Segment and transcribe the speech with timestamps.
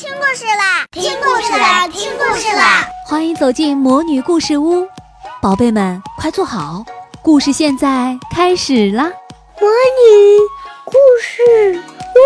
[0.00, 0.86] 听故事啦！
[0.92, 1.86] 听故事啦！
[1.88, 2.88] 听故事啦！
[3.06, 4.88] 欢迎走进魔女故事屋，
[5.42, 6.82] 宝贝们快坐好，
[7.20, 9.12] 故事现在开始啦！
[9.60, 10.38] 魔女
[10.86, 11.78] 故事
[12.16, 12.18] 屋。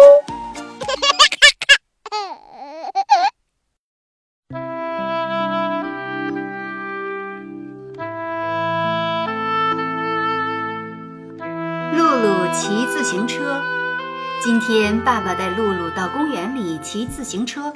[11.96, 13.60] 露露骑自行车。
[14.44, 17.72] 今天爸爸带露露到公园里骑自行车，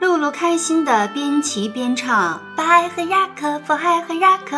[0.00, 4.56] 露露开心的边骑边唱《白和雅克，佛海和雅克》。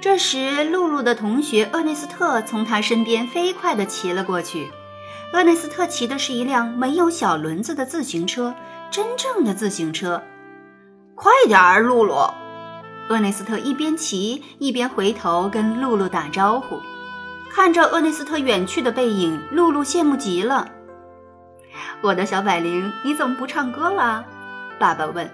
[0.00, 4.70] 这时，露露的同学厄内斯特从她身边飞快地骑了过去。
[5.32, 8.54] 厄内斯特骑的是一辆没有小轮子的自行车，
[8.88, 10.22] 真正的自行车。
[11.16, 12.32] 快点儿，露露！
[13.08, 16.78] 厄内斯特一边骑一边回头跟露露打招呼。
[17.52, 20.68] 看着厄内斯特远去的背影，露露羡慕极了。
[22.00, 24.24] 我的小百灵，你怎么不唱歌了？
[24.78, 25.30] 爸爸问。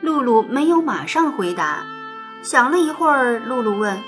[0.00, 1.84] 露露没有马上回答，
[2.42, 4.02] 想了一会儿，露露问：“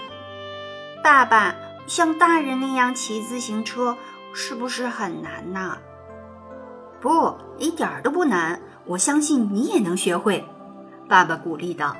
[1.04, 1.54] 爸爸，
[1.86, 3.96] 像大人那样骑自行车
[4.32, 5.78] 是不是很难呢
[7.00, 10.44] ？”“不，一点儿都不难，我相信你也能学会。”
[11.08, 11.96] 爸爸鼓励道。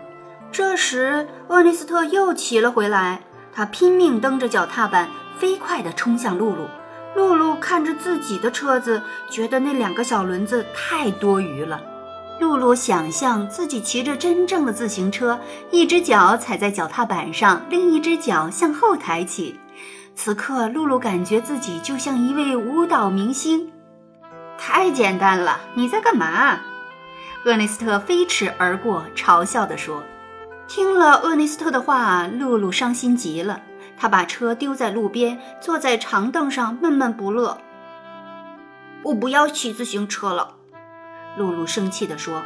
[0.50, 3.20] 这时，厄内斯特又骑了回来，
[3.52, 6.66] 他拼命蹬着脚踏板，飞快地冲向露露。
[7.14, 11.80] 露露看着自己的车子，觉得那两个小轮子太多余了。
[12.40, 15.38] 露露想象自己骑着真正的自行车，
[15.70, 19.60] 一只脚踩在脚踏板上，另一只脚向后抬起。
[20.16, 23.70] 此刻，露露感觉自己就像一位舞蹈明星。
[24.58, 26.60] 太简单了，你在干嘛？
[27.44, 30.02] 厄内斯特飞驰而过，嘲笑地说。
[30.66, 33.60] 听了厄内斯特的话，露露伤心极了。
[33.96, 37.58] 他把车丢在路边，坐在长凳上闷闷不乐。
[39.02, 40.56] 我不要骑自行车了，
[41.36, 42.42] 露露生气地说：“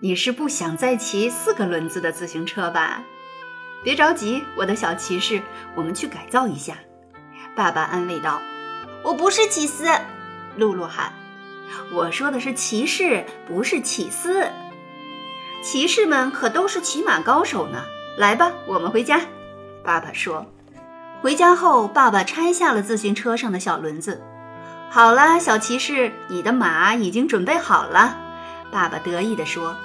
[0.00, 3.02] 你是不想再骑四个轮子的自行车吧？
[3.84, 5.42] 别着急，我的小骑士，
[5.74, 6.74] 我们去改造一下。”
[7.54, 8.40] 爸爸安慰道。
[9.04, 9.86] “我不是起司。”
[10.56, 11.12] 露露喊。
[11.92, 14.48] “我说的是骑士，不是起司。
[15.62, 17.84] 骑士们可都是骑马高手呢。
[18.16, 19.20] 来吧，我们回家。”
[19.84, 20.46] 爸爸说
[21.22, 24.22] ：“回家后，爸爸拆下了自行车上的小轮子。
[24.90, 28.16] 好了，小骑士，你的马已经准备好了。”
[28.70, 29.76] 爸爸得意地说。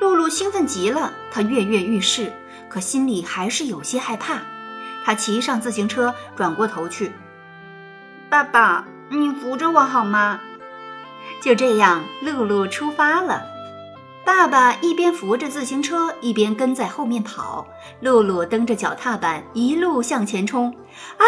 [0.00, 2.32] 露露兴奋极了，她跃跃欲试，
[2.68, 4.42] 可心里还是有些害怕。
[5.04, 7.10] 她骑上自行车，转过头去
[8.30, 10.38] ：“爸爸，你扶着我好吗？”
[11.42, 13.42] 就这样，露露出发了。
[14.28, 17.66] 爸爸一边扶着自行车，一边跟在后面跑。
[18.00, 20.66] 露露蹬着脚踏板，一路向前冲。
[21.16, 21.24] 啊，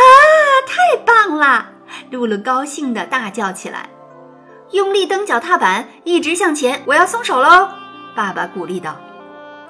[0.67, 1.71] 太棒了！
[2.11, 3.89] 露露高兴地大叫起来。
[4.73, 6.83] 用力蹬脚踏板，一直向前。
[6.85, 7.71] 我要松手喽！
[8.15, 8.95] 爸爸鼓励道。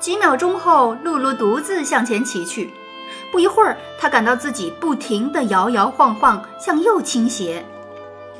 [0.00, 2.74] 几秒钟后，露露独自向前骑去。
[3.30, 7.64] 不一会儿，她感到自己不停地摇摇晃晃，向右倾斜。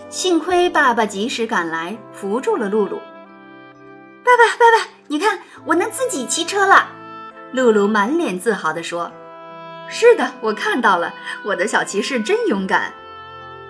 [0.08, 2.98] 幸亏爸爸及时赶来，扶住了露露。
[4.24, 6.88] 爸爸，爸爸，你看，我能自己骑车了。
[7.52, 9.10] 露露满脸自豪地说
[9.88, 12.92] ：“是的，我看到了，我的小骑士真勇敢。”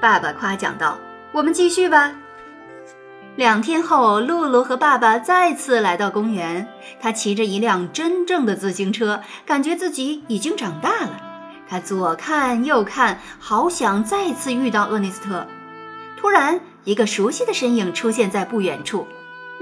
[0.00, 0.98] 爸爸夸奖道
[1.32, 2.14] ：“我们继续吧。”
[3.36, 6.68] 两天后，露露和爸爸再次来到公园。
[7.00, 11.22] 他骑着一辆真正的自行车，感觉自己已经长大了。
[11.68, 15.46] 他左看右看，好想再次遇到厄内斯特。
[16.18, 19.06] 突然，一个熟悉的身影出现在不远处。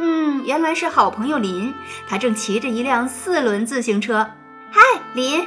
[0.01, 1.75] 嗯，原来是好朋友林，
[2.09, 4.31] 他正骑着一辆四轮自行车。
[4.71, 4.81] 嗨，
[5.13, 5.45] 林！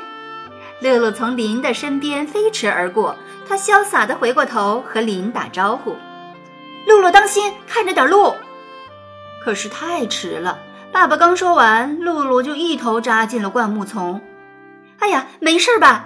[0.81, 3.15] 乐乐从林的身边飞驰而过，
[3.47, 5.95] 他潇洒地回过头和林打招呼
[6.85, 8.33] ：“露露，当心，看着点路。”
[9.41, 10.59] 可是太迟了，
[10.91, 14.19] 爸爸刚说完，露露就一头扎进了灌木丛。
[14.99, 16.05] 哎呀，没事吧？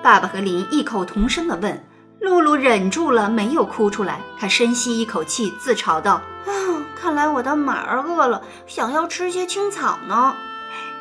[0.00, 1.84] 爸爸和林异口同声地问。
[2.20, 4.20] 露露忍住了，没有哭出来。
[4.38, 6.50] 她深吸一口气，自嘲道：“啊，
[6.94, 10.34] 看来我的马儿饿了，想要吃些青草呢。”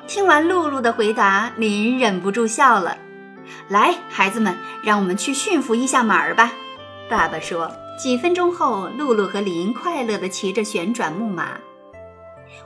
[0.07, 2.97] 听完露露的回答，林忍不住笑了。
[3.69, 6.51] “来，孩子们，让我们去驯服一下马儿吧。”
[7.09, 7.71] 爸爸说。
[7.99, 11.57] 几分钟后，露露和林快乐地骑着旋转木马。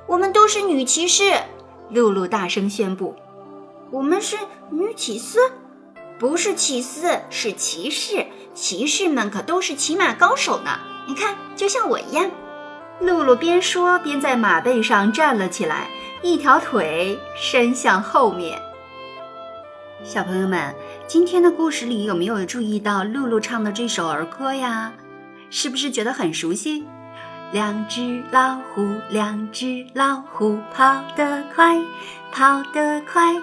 [0.06, 1.34] 我们都是女骑士，
[1.90, 3.16] 露露大声宣布。
[3.90, 4.38] “我们是
[4.70, 5.40] 女骑士。”
[6.20, 8.28] 不是骑士，是骑士。
[8.54, 10.80] 骑士们可都是骑马高手呢。
[11.08, 12.30] 你看，就像我一样。
[13.06, 15.88] 露露边说边在马背上站了起来，
[16.22, 18.60] 一条腿伸向后面。
[20.04, 20.74] 小朋友们，
[21.08, 24.92] 今天的故事里有没有注意到露露唱的这首儿歌呀？
[25.50, 26.84] 是不是觉得很熟悉？
[27.52, 31.80] 两只老虎，两只老虎跑得快，
[32.32, 33.36] 跑得快。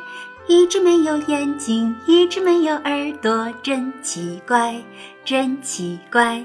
[0.46, 4.82] 一只没有眼睛，一只没有耳朵，真奇怪，
[5.24, 6.44] 真奇怪。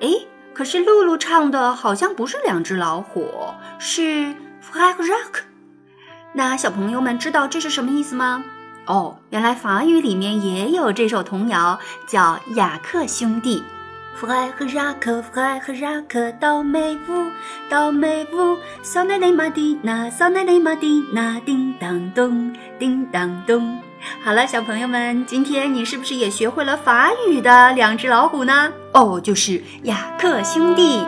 [0.00, 0.08] 哎，
[0.54, 3.28] 可是露露唱的好像不是两只老虎，
[3.78, 5.42] 是 fire rock。
[6.34, 8.44] 那小朋友们知道这是什么意思吗？
[8.86, 13.60] 哦，原来法语里面也有这首童谣，叫《雅克兄弟》。
[14.20, 17.30] Frère Jacques，frère Jacques，倒霉屋，
[17.68, 23.78] 倒霉屋，少奶奶玛蒂娜，少奶奶玛蒂娜，叮当咚，叮当咚。
[24.24, 28.72] 好了，小朋友们，今天你是不是也学会了法语的两只老虎呢？
[28.92, 31.04] 哦，就是雅克兄弟。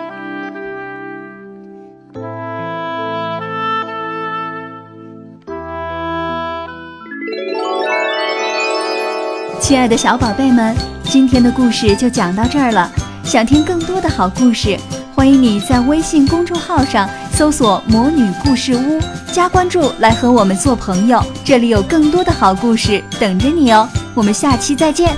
[9.60, 12.90] 亲爱的小宝贝们，今天的故事就讲到这儿了。
[13.22, 14.78] 想听更多的好故事，
[15.14, 19.00] 欢迎你在微信公众号上搜索“魔女故事屋”，
[19.32, 21.22] 加关注来和我们做朋友。
[21.44, 23.88] 这里有更多的好故事等着你哦。
[24.14, 25.16] 我们下期再见。